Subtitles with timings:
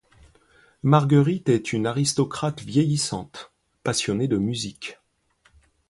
[0.81, 3.51] Marguerite est une aristocrate vieillissante,
[3.83, 4.97] passionnée de musique.